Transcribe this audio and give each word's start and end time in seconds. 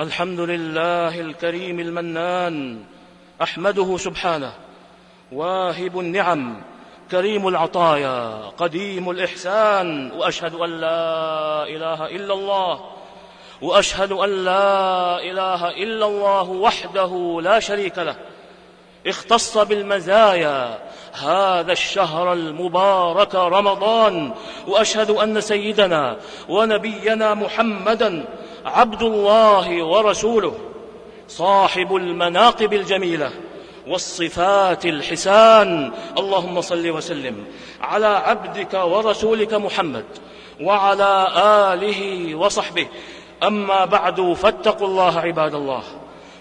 الحمد 0.00 0.40
لله 0.40 1.20
الكريم 1.20 1.80
المنان 1.80 2.84
أحمده 3.42 3.96
سبحانه 3.96 4.52
واهب 5.32 5.98
النعم 5.98 6.62
كريم 7.10 7.48
العطايا 7.48 8.50
قديم 8.58 9.10
الإحسان 9.10 10.10
وأشهد 10.10 10.54
أن 10.54 10.70
لا 10.70 11.62
إله 11.62 12.06
إلا 12.06 12.34
الله 12.34 12.80
وأشهد 13.62 14.12
أن 14.12 14.44
لا 14.44 15.18
إله 15.22 15.70
إلا 15.70 16.06
الله 16.06 16.50
وحده 16.50 17.40
لا 17.42 17.60
شريك 17.60 17.98
له. 17.98 18.16
اختص 19.06 19.58
بالمزايا 19.58 20.78
هذا 21.12 21.72
الشهر 21.72 22.32
المبارك 22.32 23.34
رمضان 23.34 24.34
وأشهد 24.66 25.10
أن 25.10 25.40
سيدنا 25.40 26.16
ونبينا 26.48 27.34
محمدا 27.34 28.24
عبد 28.64 29.02
الله 29.02 29.82
ورسوله 29.82 30.54
صاحب 31.28 31.96
المناقب 31.96 32.72
الجميلة 32.72 33.30
والصفات 33.88 34.86
الحسان. 34.86 35.92
اللهم 36.18 36.60
صل 36.60 36.90
وسلم 36.90 37.44
على 37.80 38.06
عبدك 38.06 38.74
ورسولك 38.74 39.54
محمد 39.54 40.04
وعلى 40.60 41.28
آله 41.72 42.34
وصحبه. 42.34 42.86
أما 43.42 43.84
بعد 43.84 44.32
فاتقوا 44.32 44.86
الله 44.86 45.18
عباد 45.18 45.54
الله 45.54 45.82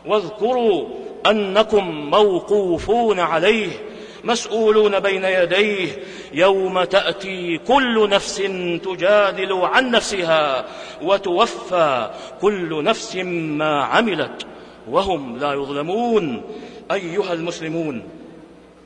واذكروا 0.05 0.87
أنكم 1.27 2.09
موقوفون 2.09 3.19
عليه 3.19 3.69
مسؤولون 4.23 4.99
بين 4.99 5.25
يديه 5.25 5.87
يوم 6.33 6.83
تأتي 6.83 7.57
كل 7.57 8.09
نفس 8.09 8.43
تجادل 8.83 9.53
عن 9.53 9.91
نفسها 9.91 10.65
وتوفى 11.01 12.09
كل 12.41 12.83
نفس 12.83 13.15
ما 13.15 13.83
عملت 13.83 14.45
وهم 14.89 15.37
لا 15.37 15.53
يظلمون. 15.53 16.41
أيها 16.91 17.33
المسلمون 17.33 18.03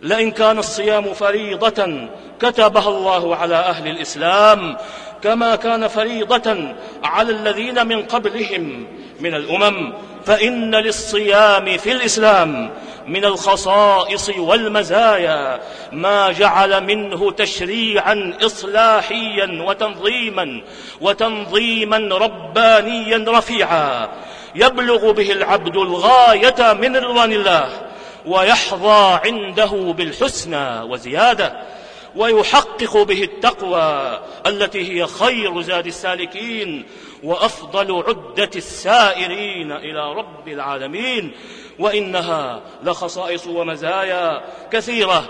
لئن 0.02 0.32
كان 0.32 0.58
الصيام 0.58 1.14
فريضة 1.14 2.08
كتبها 2.40 2.90
الله 2.90 3.36
على 3.36 3.56
أهل 3.56 3.88
الإسلام 3.88 4.78
كما 5.24 5.56
كان 5.56 5.88
فريضة 5.88 6.76
على 7.04 7.32
الذين 7.32 7.88
من 7.88 8.04
قبلهم 8.04 8.88
من 9.20 9.34
الأمم 9.34 9.94
فإن 10.26 10.76
للصيام 10.76 11.78
في 11.78 11.92
الإسلام 11.92 12.70
من 13.08 13.26
الخصائص 13.26 14.30
والمزايا 14.30 15.60
ما 15.92 16.32
جعل 16.32 16.84
منه 16.84 17.32
تشريعا 17.32 18.34
إصلاحيا 18.42 19.64
وتنظيما 19.68 20.62
وتنظيما 21.02 21.98
ربانيا 21.98 23.26
رفيعا. 23.28 24.10
يبلغ 24.56 25.12
به 25.12 25.32
العبد 25.32 25.78
الغاية 25.78 26.74
من 26.74 26.98
رضوان 26.98 27.32
الله 27.32 27.70
ويحظى 28.26 29.20
عنده 29.26 29.94
بالحسنى 29.98 30.82
وزيادة 30.82 31.54
ويحقق 32.16 32.98
به 32.98 33.24
التقوى 33.24 34.20
التي 34.46 34.94
هي 35.02 35.08
خير 35.08 35.62
زاد 35.62 35.88
السالكين 35.88 36.86
وأفضل 37.24 38.04
عدة 38.08 38.50
السائرين 38.56 39.72
إلى 39.72 40.14
رب 40.14 40.48
العالمين 40.48 41.32
وإنها 41.80 42.62
لخصائص 42.84 43.48
ومزايا 43.48 44.42
كثيرة 44.72 45.30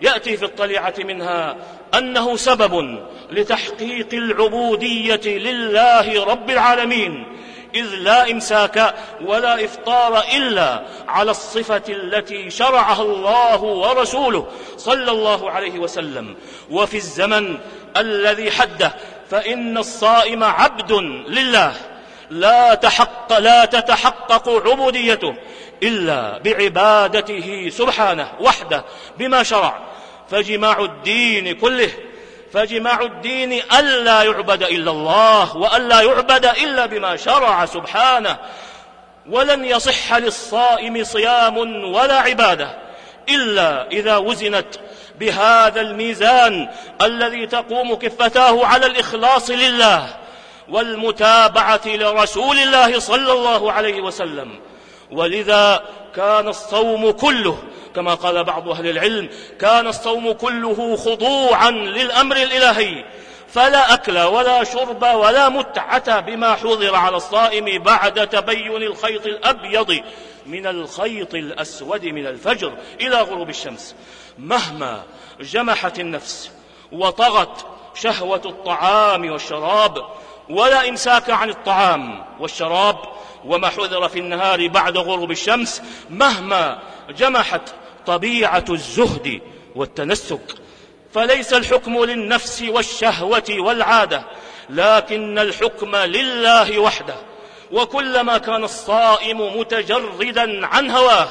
يأتي 0.00 0.36
في 0.36 0.44
الطليعة 0.44 0.94
منها 0.98 1.56
أنه 1.98 2.36
سبب 2.36 3.04
لتحقيق 3.30 4.08
العبودية 4.14 5.38
لله 5.38 6.24
رب 6.24 6.50
العالمين 6.50 7.26
إذ 7.74 7.94
لا 7.94 8.30
إمساك 8.30 8.94
ولا 9.24 9.64
إفطار 9.64 10.22
إلا 10.36 10.84
على 11.08 11.30
الصفة 11.30 11.82
التي 11.88 12.50
شرعها 12.50 13.02
الله 13.02 13.62
ورسوله 13.62 14.46
صلى 14.76 15.10
الله 15.10 15.50
عليه 15.50 15.78
وسلم. 15.78 16.36
وفي 16.70 16.96
الزمن 16.96 17.58
الذي 17.96 18.50
حده 18.50 18.94
فإن 19.34 19.78
الصائم 19.78 20.44
عبد 20.44 20.92
لله. 21.28 21.72
لا 22.30 22.74
تحق 22.74 23.38
لا 23.38 23.64
تتحقق 23.64 24.48
عبوديته 24.48 25.34
إلا 25.82 26.38
بعبادته 26.38 27.68
سبحانه 27.72 28.28
وحده 28.40 28.84
بما 29.18 29.42
شرع. 29.42 29.78
فجماع 30.30 30.78
الدين 30.78 31.54
كله 31.54 31.90
فجماع 32.52 33.00
الدين 33.00 33.52
ألا 33.78 34.22
يعبد 34.22 34.62
إلا 34.62 34.90
الله 34.90 35.56
وألا 35.56 36.00
يعبد 36.00 36.46
إلا 36.46 36.86
بما 36.86 37.16
شرع 37.16 37.66
سبحانه. 37.66 38.36
ولن 39.30 39.64
يصح 39.64 40.14
للصائم 40.14 41.04
صيام 41.04 41.56
ولا 41.94 42.20
عبادة 42.20 42.78
إلا 43.28 43.86
إذا 43.90 44.16
وزنت 44.16 44.74
بهذا 45.20 45.80
الميزان 45.80 46.68
الذي 47.02 47.46
تقوم 47.46 47.94
كفتاه 47.94 48.66
على 48.66 48.86
الإخلاص 48.86 49.50
لله 49.50 50.16
والمتابعة 50.68 51.80
لرسول 51.86 52.58
الله 52.58 52.98
صلى 52.98 53.32
الله 53.32 53.72
عليه 53.72 54.00
وسلم. 54.00 54.60
ولذا 55.12 55.82
كان 56.16 56.48
الصوم 56.48 57.10
كله 57.10 57.58
كما 57.94 58.14
قال 58.14 58.44
بعض 58.44 58.68
أهل 58.68 58.86
العلم 58.86 59.28
كان 59.60 59.86
الصوم 59.86 60.32
كله 60.32 60.96
خضوعا 60.96 61.70
للأمر 61.70 62.36
الإلهي. 62.36 63.04
فلا 63.48 63.94
أكل 63.94 64.18
ولا 64.18 64.64
شرب 64.64 65.02
ولا 65.02 65.48
متعة 65.48 66.20
بما 66.20 66.54
حضر 66.54 66.94
على 66.94 67.16
الصائم 67.16 67.82
بعد 67.82 68.28
تبين 68.28 68.82
الخيط 68.82 69.26
الأبيض 69.26 70.00
من 70.46 70.66
الخيط 70.66 71.34
الأسود 71.34 72.04
من 72.04 72.26
الفجر 72.26 72.72
إلى 73.00 73.16
غروب 73.16 73.48
الشمس. 73.48 73.94
مهما 74.38 75.02
جمحت 75.40 76.00
النفس 76.00 76.50
وطغت 76.92 77.66
شهوة 77.94 78.42
الطعام 78.44 79.30
والشراب 79.30 80.04
ولا 80.50 80.88
إمساك 80.88 81.30
عن 81.30 81.50
الطعام 81.50 82.24
والشراب 82.40 82.98
وما 83.44 83.68
حذر 83.68 84.08
في 84.08 84.18
النهار 84.18 84.68
بعد 84.68 84.96
غروب 84.96 85.30
الشمس 85.30 85.82
مهما 86.10 86.78
جمحت 87.10 87.60
طبيعة 88.06 88.64
الزهد 88.70 89.40
والتنسك. 89.74 90.40
فليس 91.14 91.52
الحكم 91.52 92.04
للنفس 92.04 92.62
والشهوة 92.62 93.44
والعادة 93.50 94.22
لكن 94.70 95.38
الحكم 95.38 95.96
لله 95.96 96.78
وحده. 96.78 97.14
وكلما 97.72 98.38
كان 98.38 98.64
الصائم 98.64 99.58
متجردا 99.58 100.66
عن 100.66 100.90
هواه 100.90 101.28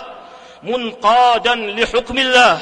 منقادا 0.63 1.55
لحكم 1.55 2.17
الله 2.17 2.59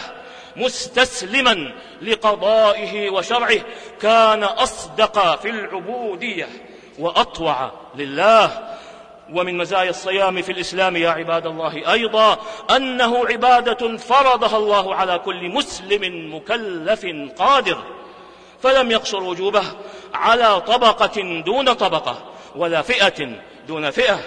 مستسلما 0.55 1.73
لقضائه 2.01 3.09
وشرعه 3.09 3.59
كان 4.01 4.43
أصدق 4.43 5.41
في 5.41 5.49
العبودية 5.49 6.47
وأطوع 6.99 7.71
لله. 7.95 8.77
ومن 9.33 9.57
مزايا 9.57 9.89
الصيام 9.89 10.41
في 10.41 10.51
الإسلام 10.51 10.95
يا 10.95 11.09
عباد 11.09 11.45
الله 11.45 11.93
أيضا 11.93 12.37
أنه 12.75 13.27
عبادة 13.27 13.97
فرضها 13.97 14.57
الله 14.57 14.95
على 14.95 15.19
كل 15.19 15.49
مسلم 15.49 16.35
مكلف 16.35 17.05
قادر 17.39 17.83
فلم 18.63 18.91
يقصر 18.91 19.23
وجوبه 19.23 19.63
على 20.13 20.61
طبقة 20.61 21.41
دون 21.45 21.73
طبقة 21.73 22.31
ولا 22.55 22.81
فئة 22.81 23.29
دون 23.67 23.89
فئة 23.89 24.19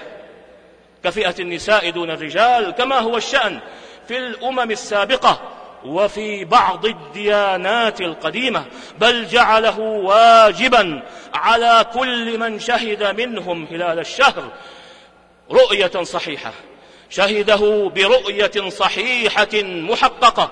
كفئة 1.05 1.35
النساء 1.41 1.91
دون 1.91 2.11
الرجال 2.11 2.71
كما 2.71 2.99
هو 2.99 3.17
الشأن 3.17 3.61
في 4.09 4.19
الأمم 4.19 4.71
السابقة. 4.71 5.41
وفي 5.84 6.45
بعض 6.45 6.87
الديانات 6.87 8.00
القديمة 8.00 8.65
بل 8.99 9.27
جعله 9.27 9.78
واجبا 9.81 11.03
على 11.34 11.87
كل 11.95 12.39
من 12.39 12.61
شهد 12.61 13.03
منهم 13.03 13.65
هلال 13.71 13.99
الشهر 13.99 14.53
رؤية 15.50 16.03
صحيحة. 16.03 16.53
شهده 17.11 17.91
برؤية 17.94 18.69
صحيحة 18.69 19.62
محققة 19.62 20.50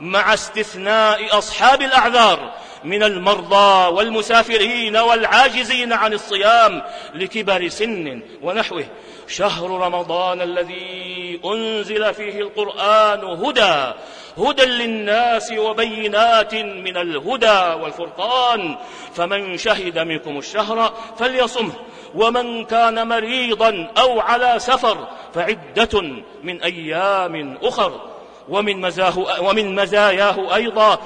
مع 0.00 0.34
استثناء 0.34 1.38
أصحاب 1.38 1.82
الأعذار 1.82 2.52
من 2.84 3.02
المرضى 3.02 3.94
والمسافرين 3.94 4.96
والعاجزين 4.96 5.92
عن 5.92 6.12
الصيام 6.12 6.82
لكبر 7.14 7.68
سن 7.68 8.22
ونحوه. 8.42 8.84
شهر 9.28 9.70
رمضان 9.70 10.40
الذي 10.40 11.40
أنزل 11.44 12.14
فيه 12.14 12.40
القرآن 12.40 13.24
هدى 13.24 13.92
هدى 14.38 14.64
للناس 14.64 15.52
وبينات 15.52 16.54
من 16.54 16.96
الهدى 16.96 17.82
والفرقان. 17.82 18.76
فمن 19.14 19.56
شهد 19.56 19.98
منكم 19.98 20.38
الشهر 20.38 20.94
فليصمه 21.18 21.72
ومن 22.14 22.64
كان 22.64 23.08
مريضا 23.08 23.92
أو 23.98 24.20
على 24.20 24.54
سفر 24.58 25.08
فعدة 25.34 26.02
من 26.42 26.62
أيام 26.62 27.58
أخر. 27.62 28.11
ومن, 28.48 28.80
مزاه 28.80 29.18
ومن 29.18 29.74
مزاياه 29.74 30.54
أيضا 30.54 30.98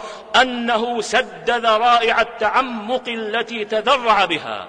أنه 0.42 1.00
سد 1.00 1.50
ذرائع 1.50 2.20
التعمق 2.20 3.08
التي 3.08 3.64
تذرع 3.64 4.24
بها 4.24 4.68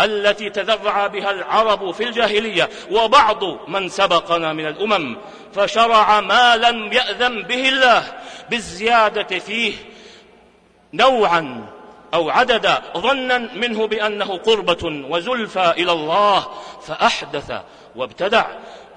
التي 0.00 0.50
تذرع 0.50 1.06
بها 1.06 1.30
العرب 1.30 1.90
في 1.90 2.04
الجاهلية 2.04 2.68
وبعض 2.90 3.68
من 3.68 3.88
سبقنا 3.88 4.52
من 4.52 4.66
الأمم 4.66 5.16
فشرع 5.54 6.20
ما 6.20 6.56
لم 6.56 6.92
يأذن 6.92 7.42
به 7.42 7.68
الله 7.68 8.04
بالزيادة 8.50 9.38
فيه 9.38 9.74
نوعا 10.94 11.66
أو 12.14 12.30
عددا 12.30 12.82
ظنا 12.96 13.38
منه 13.38 13.86
بأنه 13.86 14.36
قربة 14.36 15.06
وزلفى 15.10 15.70
إلى 15.70 15.92
الله 15.92 16.46
فأحدث 16.86 17.52
وابتدع. 17.96 18.44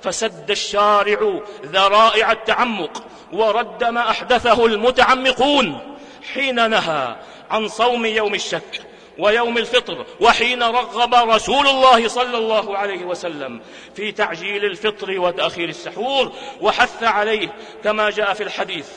فسد 0.03 0.51
الشارع 0.51 1.39
ذرائع 1.65 2.31
التعمق 2.31 3.03
ورد 3.33 3.83
ما 3.83 4.09
أحدثه 4.09 4.65
المتعمقون. 4.65 5.97
حين 6.33 6.69
نهى 6.69 7.15
عن 7.49 7.67
صوم 7.67 8.05
يوم 8.05 8.33
الشك 8.33 8.81
ويوم 9.19 9.57
الفطر 9.57 10.05
وحين 10.19 10.63
رغب 10.63 11.13
رسول 11.13 11.67
الله 11.67 12.07
صلى 12.07 12.37
الله 12.37 12.77
عليه 12.77 13.05
وسلم 13.05 13.61
في 13.95 14.11
تعجيل 14.11 14.65
الفطر 14.65 15.19
وتأخير 15.19 15.69
السحور 15.69 16.31
وحث 16.61 17.03
عليه 17.03 17.53
كما 17.83 18.09
جاء 18.09 18.33
في 18.33 18.43
الحديث 18.43 18.87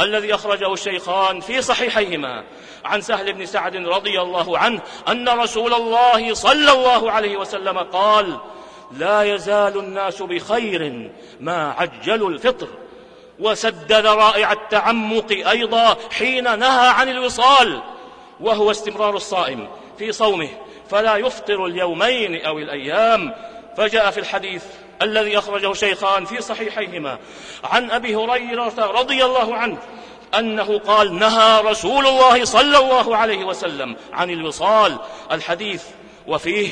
الذي 0.00 0.34
أخرجه 0.34 0.72
الشيخان 0.72 1.40
في 1.40 1.62
صحيحيهما 1.62 2.44
عن 2.84 3.00
سهل 3.00 3.32
بن 3.32 3.46
سعد 3.46 3.76
رضي 3.76 4.20
الله 4.20 4.58
عنه 4.58 4.80
أن 5.08 5.28
رسول 5.28 5.74
الله 5.74 6.34
صلى 6.34 6.72
الله 6.72 7.10
عليه 7.10 7.36
وسلم 7.36 7.78
قال 7.78 8.40
لا 8.92 9.22
يزال 9.22 9.78
الناس 9.78 10.22
بخير 10.22 11.10
ما 11.40 11.72
عجلوا 11.78 12.30
الفطر. 12.30 12.68
وسد 13.38 13.92
ذرائع 13.92 14.52
التعمق 14.52 15.32
أيضا 15.32 15.96
حين 16.10 16.58
نهى 16.58 16.88
عن 16.88 17.08
الوصال 17.08 17.82
وهو 18.40 18.70
استمرار 18.70 19.16
الصائم 19.16 19.68
في 19.98 20.12
صومه 20.12 20.48
فلا 20.90 21.16
يفطر 21.16 21.66
اليومين 21.66 22.44
أو 22.44 22.58
الأيام. 22.58 23.34
فجاء 23.76 24.10
في 24.10 24.20
الحديث 24.20 24.64
الذي 25.02 25.38
أخرجه 25.38 25.72
شيخان 25.72 26.24
في 26.24 26.40
صحيحيهما 26.40 27.18
عن 27.64 27.90
أبي 27.90 28.16
هريرة 28.16 28.74
رضي 28.78 29.24
الله 29.24 29.54
عنه 29.56 29.78
أنه 30.38 30.78
قال 30.78 31.18
نهى 31.18 31.60
رسول 31.60 32.06
الله 32.06 32.44
صلى 32.44 32.78
الله 32.78 33.16
عليه 33.16 33.44
وسلم 33.44 33.96
عن 34.12 34.30
الوصال. 34.30 34.98
الحديث 35.32 35.84
وفيه 36.26 36.70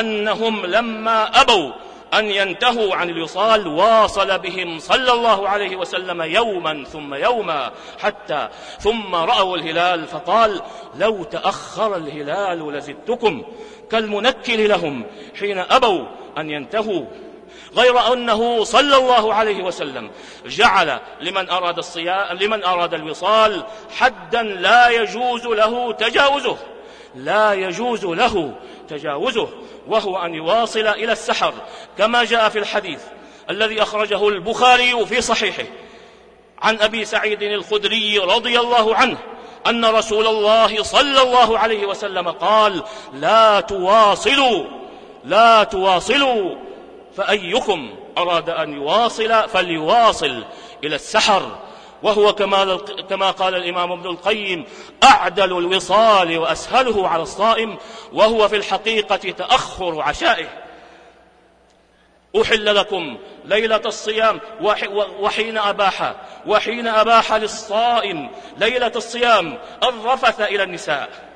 أنهم 0.00 0.66
لما 0.66 1.40
أبوا 1.40 1.72
أن 2.14 2.30
ينتهوا 2.30 2.94
عن 2.94 3.10
الوصال 3.10 3.66
واصل 3.66 4.38
بهم 4.38 4.78
صلى 4.78 5.12
الله 5.12 5.48
عليه 5.48 5.76
وسلم 5.76 6.22
يوما 6.22 6.84
ثم 6.84 7.14
يوما 7.14 7.70
حتى 7.98 8.48
ثم 8.78 9.14
رأوا 9.14 9.56
الهلال 9.56 10.06
فقال 10.06 10.60
لو 10.98 11.24
تأخر 11.24 11.96
الهلال 11.96 12.72
لزدتكم 12.72 13.42
كالمنكل 13.90 14.68
لهم 14.68 15.06
حين 15.38 15.58
أبوا 15.58 16.06
أن 16.38 16.50
ينتهوا. 16.50 17.04
غير 17.76 18.12
أنه 18.12 18.64
صلى 18.64 18.96
الله 18.96 19.34
عليه 19.34 19.62
وسلم 19.62 20.10
جعل 20.46 20.98
لمن 21.20 21.50
أراد 21.50 21.78
الصيام 21.78 22.36
لمن 22.36 22.64
أراد 22.64 22.94
الوصال 22.94 23.64
حدا 23.96 24.42
لا 24.42 24.88
يجوز 24.88 25.46
له 25.46 25.92
تجاوزه. 25.92 26.56
لا 27.16 27.52
يجوز 27.52 28.04
له 28.04 28.54
تجاوزه 28.88 29.48
وهو 29.88 30.18
أن 30.18 30.34
يواصل 30.34 30.86
إلى 30.86 31.12
السحر. 31.12 31.54
كما 31.98 32.24
جاء 32.24 32.48
في 32.48 32.58
الحديث 32.58 33.02
الذي 33.50 33.82
أخرجه 33.82 34.28
البخاري 34.28 35.06
في 35.06 35.20
صحيحه 35.20 35.64
عن 36.62 36.80
أبي 36.80 37.04
سعيد 37.04 37.42
الخدري 37.42 38.18
رضي 38.18 38.60
الله 38.60 38.94
عنه 38.94 39.18
أن 39.66 39.84
رسول 39.84 40.26
الله 40.26 40.82
صلى 40.82 41.22
الله 41.22 41.58
عليه 41.58 41.86
وسلم 41.86 42.28
قال 42.28 42.82
لا 43.12 43.60
تواصلوا 43.60 44.64
لا 45.24 45.64
تواصلوا 45.64 46.54
فأيكم 47.16 47.94
أراد 48.18 48.50
أن 48.50 48.72
يواصل 48.72 49.48
فليواصل 49.48 50.44
إلى 50.84 50.94
السحر. 50.94 51.58
وهو 52.04 52.34
كما, 52.34 52.76
كما 53.10 53.30
قال 53.30 53.54
الإمام 53.54 53.92
ابن 53.92 54.06
القيم 54.06 54.64
أعدل 55.04 55.58
الوصال 55.58 56.38
وأسهله 56.38 57.08
على 57.08 57.22
الصائم 57.22 57.78
وهو 58.12 58.48
في 58.48 58.56
الحقيقة 58.56 59.16
تأخر 59.16 60.00
عشائه. 60.00 60.46
أحل 62.42 62.74
لكم 62.74 63.18
ليلة 63.44 63.82
الصيام 63.86 64.40
وحين 65.20 65.58
أباح 65.58 66.14
وحين 66.46 66.88
أباح 66.88 67.32
للصائم 67.32 68.30
ليلة 68.58 68.92
الصيام 68.96 69.58
الرفث 69.82 70.40
إلى 70.40 70.62
النساء. 70.62 71.33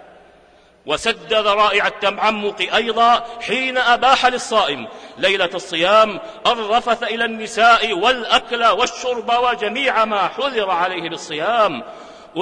وسد 0.86 1.32
ذرائع 1.32 1.86
التعمق 1.86 2.74
أيضا 2.74 3.24
حين 3.40 3.78
أباح 3.78 4.26
للصائم. 4.26 4.88
ليلة 5.18 5.50
الصيام 5.54 6.20
الرفث 6.46 7.02
إلى 7.02 7.24
النساء 7.24 7.92
والأكل 7.92 8.64
والشرب 8.64 9.32
وجميع 9.42 10.04
ما 10.04 10.28
حذر 10.28 10.70
عليه 10.70 11.10
بالصيام. 11.10 11.82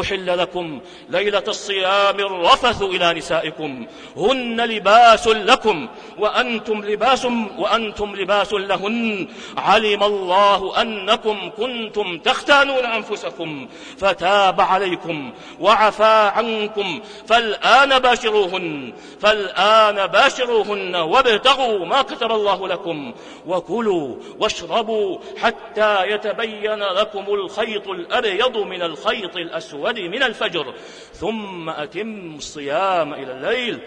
أحل 0.00 0.38
لكم 0.38 0.80
ليلة 1.08 1.42
الصيام 1.48 2.20
الرفث 2.20 2.82
إلى 2.82 3.14
نسائكم. 3.14 3.86
هن 4.16 4.60
لباس 4.60 5.28
لكم 5.28 5.88
وأنتم 6.18 6.84
لباس 6.84 7.24
وأنتم 7.58 8.16
لباس 8.16 8.52
لهن. 8.52 9.28
علم 9.56 10.02
الله 10.02 10.82
أنكم 10.82 11.50
كنتم 11.56 12.18
تختانون 12.18 12.84
أنفسكم. 12.84 13.68
فتاب 13.98 14.60
عليكم 14.60 15.32
وعفى 15.60 16.30
عنكم. 16.34 17.00
فالآن 17.28 17.98
باشروهن. 17.98 18.92
فالآن 19.20 20.06
باشروهن 20.06 20.96
وابتغوا 20.96 21.86
ما 21.86 22.02
كتب 22.02 22.32
الله 22.32 22.68
لكم. 22.68 23.12
وكلوا 23.46 24.16
واشربوا 24.40 25.18
حتى 25.38 26.10
يتبين 26.10 26.82
لكم 26.82 27.24
الخيط 27.28 27.88
الأبيض 27.88 28.56
من 28.56 28.82
الخيط 28.82 29.36
الأسود. 29.36 29.75
الأسود 29.76 29.98
من 29.98 30.22
الفجر 30.22 30.74
ثم 31.14 31.70
أتم 31.70 32.34
الصيام 32.36 33.14
إلى 33.14 33.32
الليل. 33.32 33.80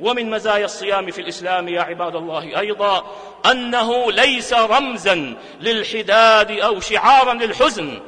ومن 0.00 0.30
مزايا 0.30 0.64
الصيام 0.64 1.10
في 1.10 1.20
الإسلام 1.20 1.68
يا 1.68 1.82
عباد 1.82 2.16
الله 2.16 2.60
أيضا 2.60 3.06
أنه 3.50 4.12
ليس 4.12 4.52
رمزا 4.52 5.36
للحداد 5.60 6.50
أو 6.50 6.80
شعارا 6.80 7.34
للحزن 7.34 8.00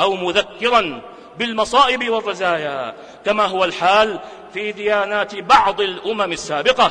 أو 0.00 0.14
مذكرا 0.14 1.02
بالمصائب 1.38 2.08
والرزايا 2.08 2.94
كما 3.24 3.46
هو 3.46 3.64
الحال 3.64 4.18
في 4.54 4.72
ديانات 4.72 5.34
بعض 5.34 5.80
الأمم 5.80 6.32
السابقة. 6.32 6.90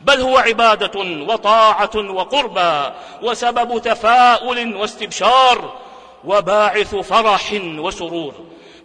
بل 0.00 0.20
هو 0.20 0.38
عبادة 0.38 1.00
وطاعة 1.28 1.96
وقربى 1.96 2.94
وسبب 3.22 3.82
تفاؤل 3.82 4.76
واستبشار 4.76 5.78
وباعث 6.24 6.94
فرح 6.94 7.52
وسرور. 7.62 8.34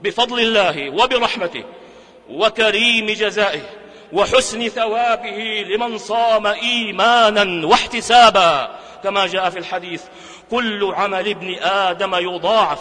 بفضل 0.02 0.40
الله 0.40 0.90
وبرحمته 0.90 1.64
وكريم 2.30 3.06
جزائه 3.06 3.62
وحسن 4.14 4.68
ثوابه 4.68 5.66
لمن 5.70 5.98
صام 5.98 6.48
إيمانا 6.48 7.68
واحتسابا. 7.68 8.80
كما 9.04 9.28
جاء 9.28 9.50
في 9.50 9.60
الحديث 9.60 10.04
كل 10.52 10.94
عمل 10.94 11.30
ابن 11.30 11.56
آدم 11.62 12.16
يضاعف 12.16 12.80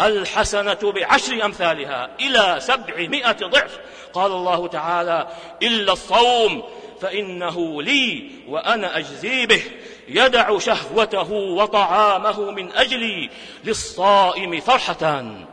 الحسنة 0.00 0.92
بعشر 0.94 1.44
أمثالها 1.44 2.10
إلى 2.20 2.56
سبعمائة 2.60 3.36
ضعف. 3.46 3.78
قال 4.12 4.32
الله 4.32 4.68
تعالى 4.68 5.28
إلا 5.62 5.92
الصوم 5.92 6.62
فإنه 7.00 7.82
لي 7.82 8.30
وأنا 8.48 8.98
أجزي 8.98 9.46
به. 9.46 9.62
يدع 10.08 10.58
شهوته 10.58 11.32
وطعامه 11.32 12.50
من 12.50 12.72
أجلي 12.72 13.30
للصائم 13.64 14.60
فرحتان 14.60 15.44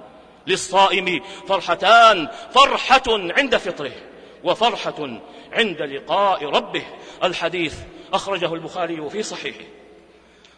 للصائم 0.47 1.21
فرحتان 1.47 2.27
فرحة 2.55 3.03
عند 3.07 3.57
فطره 3.57 3.91
وفرحة 4.43 5.09
عند 5.53 5.81
لقاء 5.81 6.45
ربه. 6.45 6.83
الحديث 7.23 7.75
أخرجه 8.13 8.53
البخاري 8.53 9.09
في 9.09 9.23
صحيحه. 9.23 9.65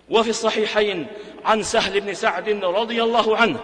وفي 0.09 0.29
الصحيحين 0.29 1.07
عن 1.45 1.63
سهل 1.63 2.01
بن 2.01 2.13
سعد 2.13 2.49
رضي 2.49 3.03
الله 3.03 3.37
عنه 3.37 3.59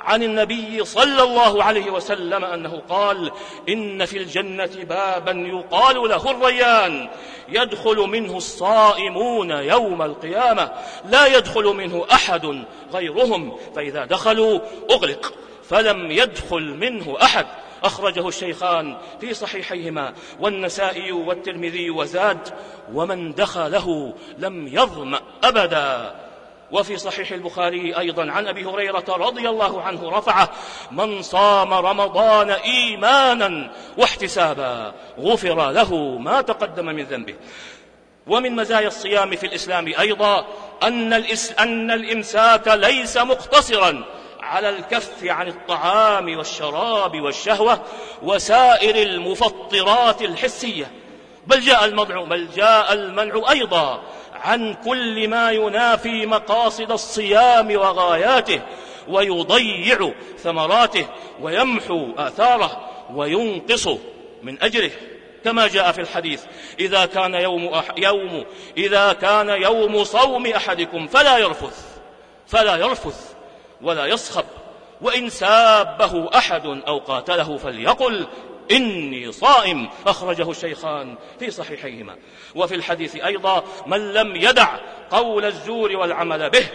عن 0.00 0.22
النبي 0.22 0.84
صلى 0.84 1.22
الله 1.22 1.64
عليه 1.64 1.90
وسلم 1.90 2.44
أنه 2.44 2.82
قال 2.88 3.32
إن 3.68 4.04
في 4.04 4.18
الجنة 4.18 4.70
بابا 4.76 5.32
يقال 5.32 6.08
له 6.08 6.30
الريان 6.30 7.08
يدخل 7.48 7.96
منه 7.96 8.36
الصائمون 8.36 9.50
يوم 9.50 10.02
القيامة 10.02 10.72
لا 11.04 11.26
يدخل 11.26 11.64
منه 11.64 12.06
أحد 12.12 12.64
غيرهم 12.92 13.56
فإذا 13.76 14.04
دخلوا 14.04 14.60
أغلق. 14.90 15.34
فلم 15.68 16.10
يدخل 16.10 16.62
منه 16.62 17.16
أحد. 17.22 17.46
أخرجه 17.84 18.28
الشيخان 18.28 18.96
في 19.20 19.34
صحيحيهما 19.34 20.14
والنسائي 20.40 21.12
والترمذي 21.12 21.90
وزاد 21.90 22.48
ومن 22.92 23.34
دخله 23.34 24.14
لم 24.38 24.68
يظمأ 24.68 25.20
أبدا. 25.44 26.14
وفي 26.72 26.96
صحيح 26.96 27.32
البخاري 27.32 27.98
أيضا 27.98 28.30
عن 28.30 28.46
أبي 28.46 28.64
هريرة 28.64 29.04
رضي 29.08 29.48
الله 29.48 29.82
عنه 29.82 30.10
رفعه 30.10 30.50
من 30.90 31.22
صام 31.22 31.74
رمضان 31.74 32.50
إيمانا 32.50 33.70
واحتسابا 33.96 34.94
غفر 35.20 35.70
له 35.70 36.18
ما 36.18 36.40
تقدم 36.40 36.86
من 36.86 37.02
ذنبه. 37.02 37.34
ومن 38.26 38.56
مزايا 38.56 38.88
الصيام 38.88 39.36
في 39.36 39.46
الإسلام 39.46 39.94
أيضا 40.00 40.46
أن, 40.82 41.12
الإس 41.12 41.52
أن 41.52 41.90
الإمساك 41.90 42.68
ليس 42.68 43.16
مقتصرا. 43.16 44.04
على 44.44 44.68
الكف 44.68 45.24
عن 45.24 45.48
الطعام 45.48 46.38
والشراب 46.38 47.20
والشهوة 47.20 47.82
وسائر 48.22 48.96
المفطرات 48.96 50.22
الحسية. 50.22 50.90
بل 51.46 51.60
جاء 51.60 51.84
المنع 51.84 52.24
بل 52.24 52.48
جاء 52.56 52.92
المنع 52.92 53.50
أيضا 53.50 54.02
عن 54.32 54.74
كل 54.74 55.28
ما 55.28 55.50
ينافي 55.50 56.26
مقاصد 56.26 56.92
الصيام 56.92 57.76
وغاياته 57.76 58.60
ويضيع 59.08 60.12
ثمراته 60.38 61.06
ويمحو 61.40 62.12
آثاره 62.18 62.90
وينقص 63.14 63.88
من 64.42 64.62
أجره. 64.62 64.90
كما 65.44 65.68
جاء 65.68 65.92
في 65.92 66.00
الحديث 66.00 66.42
إذا 66.80 67.06
كان 67.06 67.34
يوم, 67.34 67.66
أح 67.66 67.84
يوم 67.96 68.44
إذا 68.76 69.12
كان 69.12 69.48
يوم 69.48 70.04
صوم 70.04 70.46
أحدكم 70.46 71.06
فلا 71.06 71.38
يرفث 71.38 71.86
فلا 72.46 72.76
يرفث. 72.76 73.33
ولا 73.82 74.06
يصخب. 74.06 74.44
وإن 75.00 75.28
سابه 75.28 76.30
أحد 76.34 76.66
أو 76.66 76.98
قاتله 76.98 77.56
فليقل 77.56 78.26
إني 78.70 79.32
صائم. 79.32 79.88
أخرجه 80.06 80.50
الشيخان 80.50 81.14
في 81.38 81.50
صحيحيهما. 81.50 82.16
وفي 82.54 82.74
الحديث 82.74 83.16
أيضا 83.16 83.62
من 83.86 84.12
لم 84.12 84.36
يدع 84.36 84.68
قول 85.10 85.44
الزور 85.44 85.96
والعمل 85.96 86.50
به 86.50 86.66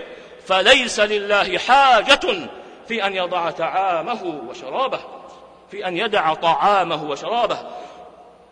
فليس 0.45 0.99
لله 0.99 1.57
حاجة 1.57 2.49
في 2.87 3.07
أن 3.07 3.15
يضع 3.15 3.51
طعامه 3.51 4.41
وشرابه 4.49 4.99
في 5.71 5.87
أن 5.87 5.97
يدع 5.97 6.33
طعامه 6.33 7.03
وشرابه. 7.03 7.59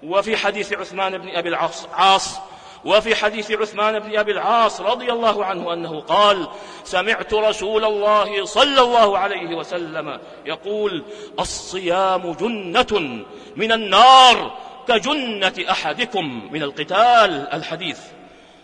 وفي 0.03 0.37
حديث 0.37 0.73
عثمان 0.73 1.17
بن 1.17 1.29
أبي 1.29 1.49
العاص 1.49 2.39
وفي 2.85 3.15
حديث 3.15 3.51
عثمان 3.51 3.99
بن 3.99 4.17
أبي 4.17 4.31
العاص 4.31 4.81
رضي 4.81 5.11
الله 5.11 5.45
عنه 5.45 5.73
أنه 5.73 5.99
قال 5.99 6.47
سمعت 6.83 7.33
رسول 7.33 7.85
الله 7.85 8.45
صلى 8.45 8.81
الله 8.81 9.17
عليه 9.17 9.55
وسلم 9.55 10.19
يقول 10.45 11.03
الصيام 11.39 12.31
جنة 12.31 13.23
من 13.55 13.71
النار 13.71 14.57
كجنة 14.87 15.53
أحدكم 15.71 16.49
من 16.51 16.63
القتال. 16.63 17.47
الحديث 17.53 17.99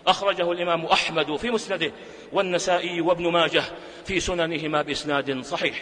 أخرجه 0.07 0.51
الإمام 0.51 0.85
أحمد 0.85 1.35
في 1.35 1.51
مسنده 1.51 1.91
والنسائي 2.33 3.01
وابن 3.01 3.31
ماجه 3.31 3.63
في 4.05 4.19
سننهما 4.19 4.81
بإسناد 4.81 5.43
صحيح. 5.45 5.81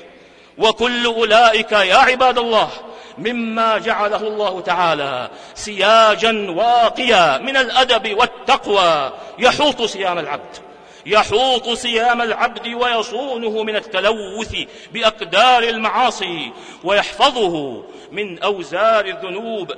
وكل 0.58 1.06
أولئك 1.06 1.72
يا 1.72 1.96
عباد 1.96 2.38
الله 2.38 2.70
مما 3.18 3.78
جعله 3.78 4.28
الله 4.28 4.62
تعالى 4.62 5.30
سياجا 5.56 6.52
واقيا 6.52 7.38
من 7.38 7.58
الأدب 7.58 8.18
والتقوى. 8.18 9.12
يحوط 9.40 9.82
صيام 9.82 10.20
العبد 10.20 10.58
يحوط 11.06 11.70
صيام 11.70 12.22
العبد 12.22 12.68
ويصونه 12.68 13.64
من 13.64 13.76
التلوث 13.76 14.56
بأقدار 14.94 15.64
المعاصي 15.64 16.52
ويحفظه 16.84 17.84
من 18.12 18.40
أوزار 18.40 19.06
الذنوب. 19.06 19.72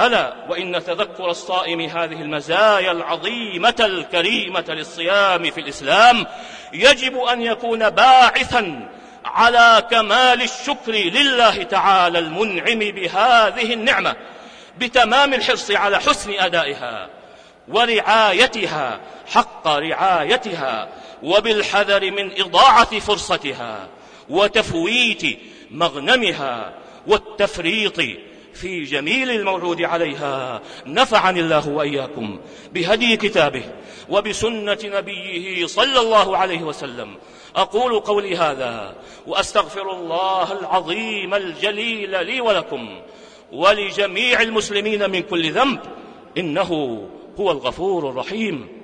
ألا 0.00 0.34
وإن 0.48 0.84
تذكر 0.84 1.30
الصائم 1.30 1.80
هذه 1.80 2.22
المزايا 2.22 2.92
العظيمة 2.92 3.74
الكريمة 3.80 4.64
للصيام 4.68 5.50
في 5.50 5.60
الإسلام 5.60 6.26
يجب 6.72 7.18
أن 7.18 7.42
يكون 7.42 7.90
باعثا 7.90 8.88
على 9.34 9.82
كمال 9.90 10.42
الشكر 10.42 10.92
لله 10.92 11.62
تعالى 11.62 12.18
المنعم 12.18 12.78
بهذه 12.78 13.72
النعمة 13.72 14.16
بتمام 14.78 15.34
الحرص 15.34 15.70
على 15.70 16.00
حسن 16.00 16.32
أدائها 16.32 17.08
ورعايتها 17.68 19.00
حق 19.26 19.68
رعايتها 19.68 20.88
وبالحذر 21.22 22.10
من 22.10 22.40
إضاعة 22.40 22.98
فرصتها 22.98 23.88
وتفويت 24.28 25.38
مغنمها 25.70 26.72
والتفريط 27.06 28.00
في 28.54 28.84
جميل 28.84 29.30
الموعود 29.30 29.82
عليها. 29.82 30.60
نفعني 30.86 31.40
الله 31.40 31.68
وإياكم 31.68 32.40
بهدي 32.72 33.16
كتابه 33.16 33.62
وبسنة 34.08 34.78
نبيه 34.84 35.66
صلى 35.66 36.00
الله 36.00 36.36
عليه 36.36 36.62
وسلم. 36.62 37.16
أقول 37.58 38.00
قولي 38.00 38.36
هذا 38.36 38.94
وأستغفر 39.26 39.92
الله 39.92 40.52
العظيم 40.52 41.34
الجليل 41.34 42.26
لي 42.26 42.40
ولكم 42.40 42.88
ولجميع 43.52 44.42
المسلمين 44.42 45.10
من 45.10 45.22
كل 45.22 45.52
ذنب 45.52 45.80
إنه 46.38 47.02
هو 47.40 47.50
الغفور 47.50 48.10
الرحيم. 48.10 48.77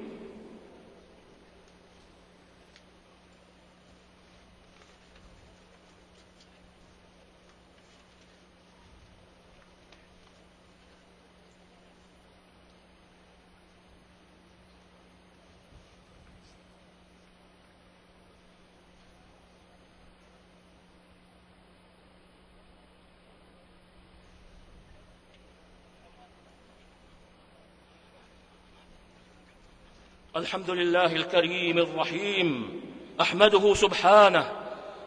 الحمد 30.37 30.71
لله 30.71 31.13
الكريم 31.17 31.79
الرحيم 31.79 32.81
أحمده 33.21 33.75
سبحانه 33.75 34.53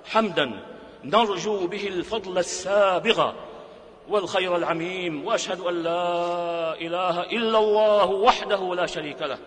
حمدا 0.05 0.63
نرجو 1.03 1.67
به 1.67 1.88
الفضل 1.88 2.38
السابغ 2.38 3.31
والخير 4.10 4.55
العميم 4.55 5.25
وأشهد 5.25 5.60
أن 5.60 5.84
لا 5.84 6.74
إله 6.81 7.22
إلا 7.22 7.60
الله 7.60 8.05
وحده 8.05 8.75
لا 8.75 8.86
شريك 8.86 9.22
له. 9.22 9.38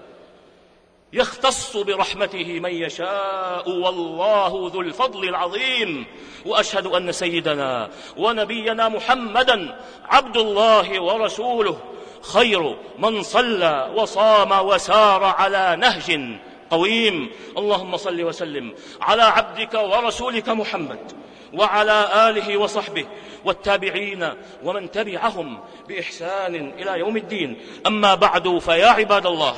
يختص 1.13 1.77
برحمته 1.77 2.61
من 2.61 2.71
يشاء 2.71 3.71
والله 3.71 4.71
ذو 4.75 4.81
الفضل 4.81 5.29
العظيم. 5.29 6.07
وأشهد 6.47 6.87
أن 6.87 7.13
سيدنا 7.13 7.91
ونبينا 8.17 8.89
محمدا 8.89 9.81
عبد 10.05 10.37
الله 10.37 11.03
ورسوله. 11.03 11.81
خير 12.23 12.77
من 12.99 13.23
صلى 13.23 13.93
وصام 13.97 14.53
وسار 14.67 15.25
على 15.25 15.77
نهج 15.77 16.39
قويم. 16.71 17.31
اللهم 17.59 17.97
صل 17.97 18.23
وسلم 18.23 18.75
على 19.01 19.23
عبدك 19.23 19.75
ورسولك 19.75 20.49
محمد 20.49 21.13
وعلى 21.53 22.29
آله 22.29 22.57
وصحبه 22.57 23.07
والتابعين 23.45 24.29
ومن 24.65 24.91
تبعهم 24.91 25.61
بإحسان 25.89 26.55
إلى 26.55 26.99
يوم 26.99 27.17
الدين. 27.17 27.61
أما 27.87 28.15
بعد 28.15 28.59
فيا 28.59 28.87
عباد 28.87 29.27
الله 29.27 29.57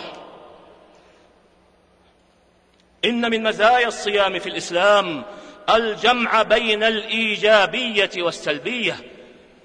إن 3.05 3.31
من 3.31 3.43
مزايا 3.43 3.89
الصيام 3.89 4.39
في 4.39 4.49
الإسلام 4.49 5.25
الجمع 5.75 6.43
بين 6.43 6.83
الإيجابية 6.83 8.11
والسلبية. 8.19 8.97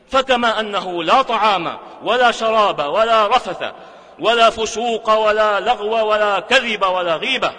فكما 0.10 0.60
أنه 0.60 1.04
لا 1.04 1.22
طعام 1.22 1.78
ولا 2.04 2.32
شراب 2.32 2.80
ولا 2.80 3.28
رفث 3.28 3.72
ولا 4.20 4.50
فسوق 4.50 5.10
ولا 5.10 5.60
لغو 5.60 6.10
ولا 6.10 6.40
كذب 6.40 6.86
ولا 6.86 7.16
غيبة 7.16 7.52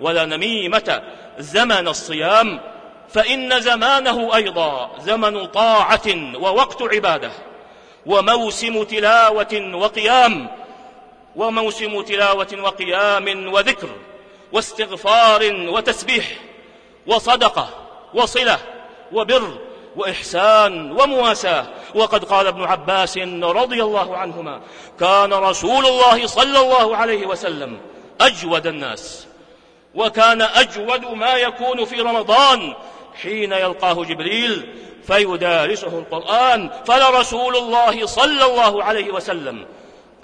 ولا 0.00 0.24
نميمة 0.24 1.02
زمن 1.38 1.88
الصيام 1.88 2.60
فإن 3.08 3.60
زمانه 3.60 4.36
أيضا 4.36 4.90
زمن 5.00 5.46
طاعة 5.46 6.34
ووقت 6.34 6.82
عبادة 6.82 7.30
وموسم 8.06 8.82
تلاوة 8.82 9.70
وقيام 9.74 10.48
وموسم 11.36 12.02
تلاوة 12.02 12.56
وقيام 12.62 13.52
وذكر 13.52 13.88
واستغفار 14.52 15.42
وتسبيح 15.68 16.26
وصدقة 17.06 17.68
وصلة 18.14 18.58
وبر 19.12 19.58
وإحسان 19.96 20.92
ومواساة. 20.92 21.66
وقد 21.94 22.24
قال 22.24 22.46
ابن 22.46 22.62
عباس 22.64 23.18
رضي 23.42 23.82
الله 23.82 24.16
عنهما 24.16 24.60
كان 25.00 25.32
رسول 25.32 25.86
الله 25.86 26.26
صلى 26.26 26.60
الله 26.60 26.96
عليه 26.96 27.26
وسلم 27.26 27.80
أجود 28.20 28.66
الناس. 28.66 29.26
وكان 29.94 30.42
أجود 30.42 31.04
ما 31.04 31.34
يكون 31.34 31.84
في 31.84 32.00
رمضان 32.00 32.74
حين 33.22 33.52
يلقاه 33.52 34.04
جبريل 34.04 34.74
فيدارسه 35.06 35.98
القرآن. 35.98 36.70
فلرسول 36.86 37.56
الله 37.56 38.06
صلى 38.06 38.44
الله 38.44 38.84
عليه 38.84 39.10
وسلم 39.10 39.66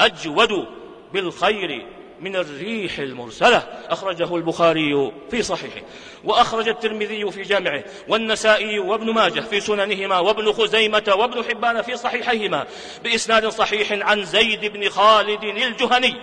أجود 0.01 0.67
بالخير 1.13 1.87
من 2.23 2.37
الريح 2.37 2.99
المرسلة. 2.99 3.63
أخرجه 3.89 4.37
البخاري 4.37 5.13
في 5.31 5.43
صحيحه. 5.43 5.81
وأخرج 6.25 6.69
الترمذي 6.69 7.31
في 7.31 7.43
جامعه. 7.43 7.85
والنسائي 8.09 8.79
وابن 8.79 9.11
ماجه 9.11 9.41
في 9.41 9.61
سننهما. 9.61 10.19
وابن 10.19 10.53
خزيمة 10.53 11.15
وابن 11.17 11.45
حبان 11.45 11.83
في 11.83 11.97
صحيحيهما. 11.97 12.67
بإسناد 13.05 13.49
صحيح 13.49 13.93
عن 13.93 14.25
زيد 14.25 14.65
بن 14.65 14.89
خالد 14.89 15.45
الجهني 15.45 16.15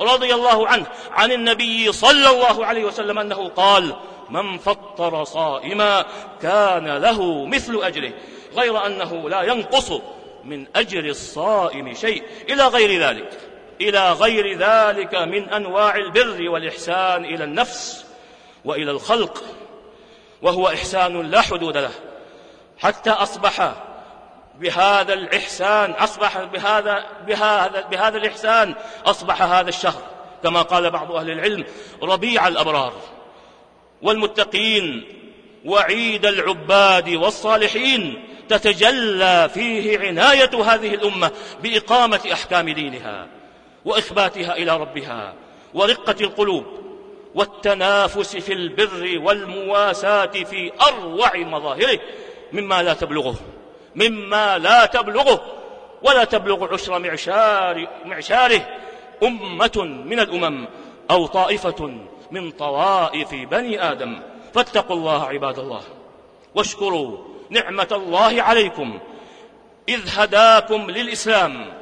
رضي 0.00 0.34
الله 0.34 0.68
عنه 0.68 0.86
عن 1.10 1.32
النبي 1.32 1.92
صلى 1.92 2.30
الله 2.30 2.66
عليه 2.66 2.84
وسلم 2.84 3.18
أنه 3.18 3.48
قال 3.48 3.96
من 4.30 4.58
فطر 4.58 5.24
صائما 5.24 6.06
كان 6.42 6.96
له 6.96 7.46
مثل 7.46 7.80
أجره 7.82 8.12
غير 8.56 8.86
أنه 8.86 9.28
لا 9.28 9.42
ينقص 9.42 9.92
من 10.44 10.66
أجر 10.76 11.04
الصائم 11.04 11.94
شيء 11.94 12.22
إلى 12.50 12.66
غير 12.66 13.02
ذلك. 13.02 13.51
إلى 13.88 14.12
غير 14.12 14.58
ذلك 14.58 15.14
من 15.14 15.48
أنواع 15.48 15.96
البر 15.96 16.48
والإحسان 16.48 17.24
إلى 17.24 17.44
النفس 17.44 18.06
وإلى 18.64 18.90
الخلق 18.90 19.44
وهو 20.42 20.68
إحسان 20.68 21.30
لا 21.30 21.40
حدود 21.40 21.76
له. 21.76 21.90
حتى 22.78 23.10
أصبح 23.10 23.74
بهذا 24.60 25.12
الإحسان 25.12 25.90
أصبح 25.90 26.42
بهذا 26.42 27.04
بهذا 27.26 27.80
بهذا 27.90 28.16
الإحسان 28.18 28.74
أصبح 29.06 29.42
هذا 29.42 29.68
الشهر. 29.68 30.02
كما 30.42 30.62
قال 30.62 30.90
بعض 30.90 31.12
أهل 31.12 31.30
العلم 31.30 31.64
ربيع 32.02 32.48
الأبرار 32.48 32.92
والمتقين 34.02 35.04
وعيد 35.64 36.26
العباد 36.26 37.08
والصالحين 37.08 38.24
تتجلى 38.48 39.50
فيه 39.54 39.98
عناية 39.98 40.62
هذه 40.64 40.94
الأمة 40.94 41.30
بإقامة 41.62 42.20
أحكام 42.32 42.70
دينها. 42.70 43.41
وإخباتها 43.84 44.56
إلى 44.56 44.76
ربها 44.76 45.34
ورقة 45.74 46.16
القلوب 46.20 46.64
والتنافس 47.34 48.36
في 48.36 48.52
البر 48.52 49.20
والمواساة 49.24 50.26
في 50.26 50.72
أروع 50.88 51.36
مظاهره 51.36 51.98
مما 52.52 52.82
لا 52.82 52.94
تبلغه 52.94 53.34
مما 53.94 54.58
لا 54.58 54.86
تبلغه 54.86 55.44
ولا 56.02 56.24
تبلغ 56.24 56.74
عشر 56.74 56.98
معشار 56.98 57.88
معشاره 58.04 58.68
أمة 59.22 60.04
من 60.06 60.20
الأمم 60.20 60.66
أو 61.10 61.26
طائفة 61.26 61.94
من 62.30 62.50
طوائف 62.50 63.34
بني 63.34 63.92
آدم. 63.92 64.20
فاتقوا 64.54 64.96
الله 64.96 65.24
عباد 65.26 65.58
الله 65.58 65.80
واشكروا 66.54 67.18
نعمة 67.50 67.88
الله 67.92 68.42
عليكم 68.42 68.98
إذ 69.88 70.00
هداكم 70.18 70.90
للإسلام 70.90 71.81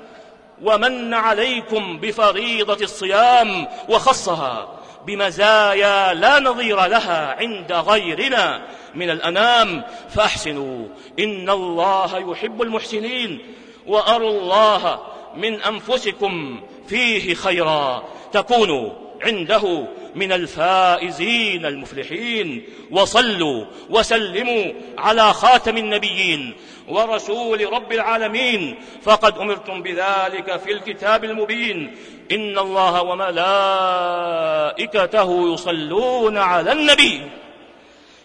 ومن 0.63 1.15
عليكم 1.15 1.99
بفريضة 1.99 2.85
الصيام 2.85 3.67
وخصها 3.89 4.69
بمزايا 5.07 6.15
لا 6.15 6.41
نظير 6.41 6.87
لها 6.87 7.37
عند 7.39 7.73
غيرنا 7.73 8.63
من 8.95 9.11
الأنام 9.11 9.85
فأحسنوا. 10.11 10.87
إن 11.19 11.51
الله 11.51 12.31
يحب 12.31 12.63
المحسنين 12.63 13.55
وأروا 13.87 14.31
الله 14.31 15.01
من 15.37 15.63
أنفسكم 15.63 16.61
فيه 16.89 17.35
خيرا. 17.35 18.03
تكونوا 18.33 18.91
عنده 19.23 19.87
من 20.15 20.33
الفائزين 20.33 21.67
المفلحين. 21.67 22.65
وصلوا 22.91 23.65
وسلموا 23.91 24.73
على 24.99 25.33
خاتم 25.33 25.77
النبيين 25.77 26.55
ورسول 26.89 27.73
رب 27.73 27.93
العالمين. 27.93 28.79
فقد 29.03 29.39
أمرتم 29.39 29.83
بذلك 29.83 30.57
في 30.57 30.73
الكتاب 30.73 31.25
المبين. 31.25 31.97
إن 32.33 32.59
الله 32.59 33.03
وملائكته 34.73 35.55
يصلون 35.55 36.37
على 36.37 36.73
النبي. 36.73 37.31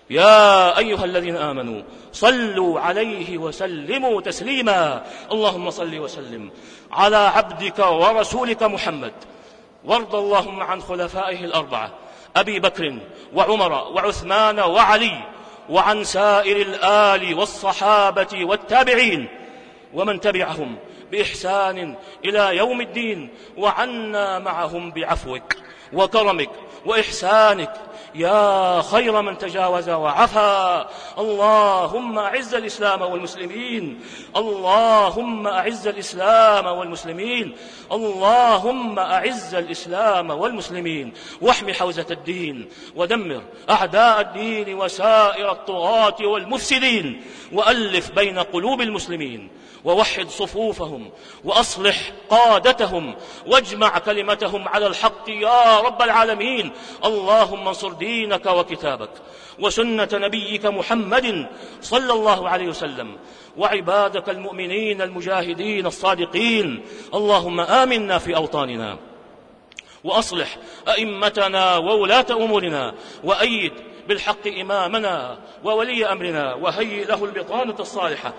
يا 0.10 0.78
أيها 0.78 1.06
الذين 1.06 1.38
آمنوا 1.38 1.82
صلوا 2.14 2.80
عليه 2.80 3.38
وسلموا 3.38 4.22
تسليما. 4.22 5.04
اللهم 5.32 5.70
صل 5.70 6.00
وسلم 6.00 6.52
على 6.92 7.18
عبدك 7.18 7.80
ورسولك 7.80 8.64
محمد. 8.64 9.14
وارض 9.88 10.16
اللهم 10.16 10.64
عن 10.64 10.82
خلفائه 10.82 11.46
الأربعة 11.46 11.92
أبي 12.36 12.60
بكر 12.60 12.98
وعمر 13.34 13.74
وعثمان 13.74 14.60
وعلي 14.60 15.24
وعن 15.70 16.04
سائر 16.04 16.62
الآل 16.62 17.34
والصحابة 17.34 18.46
والتابعين 18.46 19.28
ومن 19.94 20.20
تبعهم 20.20 20.76
بإحسان 21.12 21.96
إلى 22.26 22.58
يوم 22.58 22.82
الدين 22.82 23.30
وعنا 23.58 24.40
معهم 24.40 24.92
بعفوك 24.92 25.54
وكرمك 25.94 26.50
وإحسانك 26.86 27.74
يا 28.16 28.82
خير 28.82 29.22
من 29.22 29.38
تجاوز 29.38 29.90
وعفا. 29.90 30.90
اللهم 31.20 32.20
أعز 32.20 32.56
الإسلام 32.56 33.02
والمسلمين. 33.02 34.02
اللهم 34.36 35.48
أعز 35.48 35.88
الإسلام 35.88 36.66
والمسلمين. 36.66 37.56
اللهم 37.92 39.00
أعز 39.00 39.56
الإسلام 39.56 40.30
والمسلمين. 40.30 41.14
واحم 41.42 41.72
حوزة 41.72 42.06
الدين. 42.12 42.70
ودمر 42.96 43.42
أعداء 43.70 44.22
الدين 44.22 44.74
وسائر 44.74 45.52
الطغاة 45.52 46.16
والمفسدين. 46.22 47.22
وألف 47.52 48.12
بين 48.12 48.40
قلوب 48.40 48.82
المسلمين. 48.82 49.50
ووحد 49.86 50.30
صفوفهم 50.30 51.10
وأصلح 51.44 52.12
قادتهم 52.30 53.16
واجمع 53.48 54.00
كلمتهم 54.00 54.68
على 54.68 54.88
الحق 54.88 55.30
يا 55.30 55.80
رب 55.80 56.02
العالمين. 56.02 56.72
اللهم 57.06 57.68
انصر 57.68 57.92
دينك 57.92 58.46
وكتابك 58.46 59.10
وسنة 59.60 60.10
نبيك 60.14 60.66
محمد 60.66 61.48
صلى 61.82 62.14
الله 62.14 62.50
عليه 62.50 62.68
وسلم 62.68 63.18
وعبادك 63.58 64.30
المؤمنين 64.30 65.02
المجاهدين 65.02 65.86
الصادقين. 65.86 66.86
اللهم 67.14 67.60
آمنا 67.60 68.18
في 68.18 68.36
أوطاننا 68.36 68.98
وأصلح 70.04 70.58
أئمتنا 70.88 71.78
وولاة 71.78 72.26
أمورنا 72.32 72.94
وأيد 73.24 73.74
بالحق 74.08 74.48
إمامنا 74.48 75.38
وولي 75.64 76.12
أمرنا 76.12 76.54
وهيئ 76.54 77.06
له 77.06 77.26
البطانة 77.26 77.76
الصالحة 77.80 78.34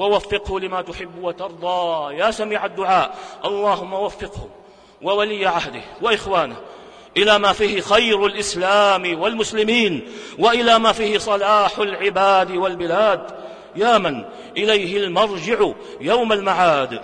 ووفقه 0.00 0.60
لما 0.60 0.82
تحب 0.82 1.22
وترضى. 1.22 2.14
يا 2.14 2.30
سميع 2.30 2.64
الدعاء 2.64 3.14
اللهم 3.44 3.92
وفقه 3.92 4.48
وولي 5.02 5.46
عهده 5.46 5.82
وإخوانه 6.02 6.56
إلى 7.16 7.38
ما 7.38 7.52
فيه 7.52 7.80
خير 7.80 8.26
الإسلام 8.26 9.20
والمسلمين 9.20 10.08
وإلى 10.38 10.78
ما 10.78 10.92
فيه 10.92 11.18
صلاح 11.18 11.78
العباد 11.78 12.50
والبلاد. 12.50 13.26
يا 13.76 13.98
من 13.98 14.24
إليه 14.56 15.04
المرجع 15.04 15.70
يوم 16.00 16.32
المعاد. 16.32 17.00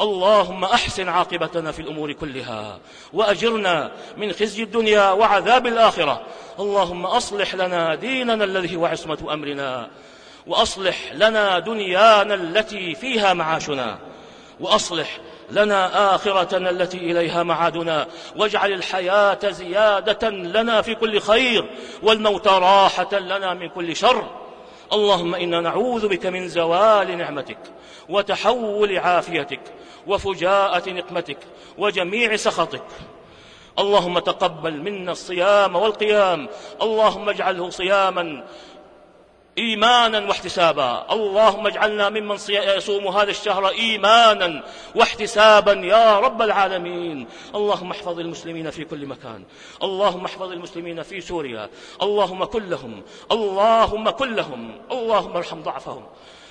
اللهم 0.00 0.64
أحسن 0.64 1.08
عاقبتنا 1.08 1.72
في 1.72 1.82
الأمور 1.82 2.12
كلها 2.12 2.78
وأجرنا 3.12 3.92
من 4.16 4.32
خزي 4.32 4.62
الدنيا 4.62 5.10
وعذاب 5.10 5.66
الآخرة. 5.66 6.22
اللهم 6.58 7.06
أصلح 7.06 7.54
لنا 7.54 7.94
ديننا 7.94 8.44
الذي 8.44 8.76
هو 8.76 8.86
عصمة 8.86 9.18
أمرنا. 9.32 9.90
وأصلح 10.46 11.12
لنا 11.12 11.58
دنيانا 11.58 12.34
التي 12.34 12.94
فيها 12.94 13.32
معاشنا 13.32 13.98
وأصلح 14.60 15.18
لنا 15.50 16.14
آخرتنا 16.14 16.70
التي 16.70 16.96
إليها 16.96 17.42
معادنا 17.42 18.06
واجعل 18.36 18.72
الحياة 18.72 19.38
زيادة 19.44 20.30
لنا 20.30 20.82
في 20.82 20.94
كل 20.94 21.20
خير 21.20 21.70
والموت 22.02 22.48
راحة 22.48 23.18
لنا 23.18 23.54
من 23.54 23.68
كل 23.68 23.96
شر. 23.96 24.24
اللهم 24.92 25.34
إنا 25.34 25.60
نعوذ 25.60 26.08
بك 26.08 26.26
من 26.26 26.48
زوال 26.48 27.18
نعمتك 27.18 27.58
وتحول 28.08 28.98
عافيتك 28.98 29.60
وفجاءة 30.06 30.90
نقمتك 30.90 31.38
وجميع 31.78 32.36
سخطك. 32.36 32.84
اللهم 33.78 34.18
تقبل 34.18 34.82
منا 34.82 35.12
الصيام 35.12 35.76
والقيام 35.76 36.48
اللهم 36.82 37.28
اجعله 37.28 37.70
صياما 37.70 38.44
إيمانا 39.58 40.28
واحتسابا. 40.28 41.06
اللهم 41.12 41.66
اجعلنا 41.66 42.08
ممن 42.08 42.38
يصوم 42.48 43.08
هذا 43.08 43.30
الشهر 43.30 43.68
إيمانا 43.68 44.64
واحتسابا 44.94 45.72
يا 45.72 46.18
رب 46.18 46.42
العالمين. 46.42 47.28
اللهم 47.54 47.90
احفظ 47.90 48.20
المسلمين 48.20 48.70
في 48.70 48.84
كل 48.84 49.06
مكان. 49.06 49.44
اللهم 49.82 50.24
احفظ 50.24 50.52
المسلمين 50.52 51.02
في 51.02 51.20
سوريا. 51.20 51.70
اللهم 52.02 52.44
كلهم. 52.44 53.02
اللهم 53.32 54.10
كلهم. 54.10 54.80
اللهم 54.90 55.36
ارحم 55.36 55.62
ضعفهم. 55.62 56.06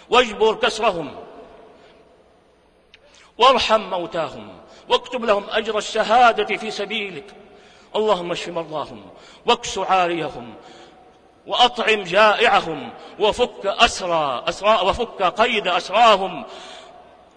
واجبر 0.10 0.56
كسرهم. 0.56 1.16
وارحم 3.38 3.82
موتاهم. 3.82 4.58
واكتب 4.90 5.26
لهم 5.26 5.44
أجر 5.50 5.78
الشهادة 5.78 6.58
في 6.58 6.72
سبيلك. 6.72 7.36
اللهم 7.96 8.32
اشف 8.32 8.50
مرضاهم. 8.50 9.06
واكس 9.46 9.78
عاريهم. 9.78 10.54
وأطعم 11.48 12.04
جائعهم 12.04 12.90
وفك 13.20 13.66
أسرى, 13.66 14.44
أسرى 14.50 14.80
وفك 14.88 15.24
قيد 15.24 15.68
أسراهم. 15.68 16.44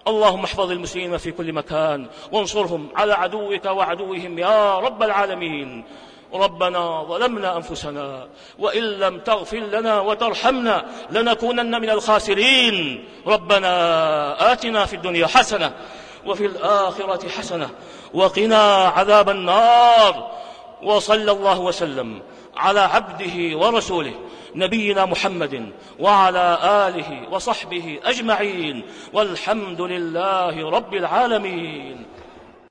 اللهم 0.08 0.44
احفظ 0.44 0.70
المسلمين 0.70 1.16
في 1.16 1.32
كل 1.32 1.52
مكان 1.52 2.06
وانصرهم 2.32 2.88
على 2.96 3.14
عدوك 3.14 3.64
وعدوهم 3.64 4.38
يا 4.38 4.78
رب 4.78 5.02
العالمين. 5.02 5.84
ربنا 6.34 7.02
ظلمنا 7.02 7.56
أنفسنا 7.56 8.28
وإن 8.58 8.82
لم 8.82 9.18
تغفر 9.18 9.58
لنا 9.58 10.00
وترحمنا 10.00 10.84
لنكونن 11.10 11.80
من 11.80 11.90
الخاسرين. 11.90 13.08
ربنا 13.26 14.52
آتنا 14.52 14.86
في 14.86 14.96
الدنيا 14.96 15.26
حسنة 15.26 15.72
وفي 16.26 16.46
الآخرة 16.46 17.28
حسنة 17.28 17.70
وقنا 18.14 18.84
عذاب 18.84 19.30
النار. 19.30 20.30
وصلى 20.82 21.30
الله 21.32 21.60
وسلم. 21.60 22.22
على 22.56 22.80
عبده 22.80 23.58
ورسوله 23.58 24.14
نبينا 24.54 25.04
محمد 25.04 25.72
وعلى 25.98 26.58
آله 26.62 27.28
وصحبه 27.30 27.98
أجمعين 28.04 28.82
والحمد 29.12 29.80
لله 29.80 30.70
رب 30.70 30.94
العالمين. 30.94 32.06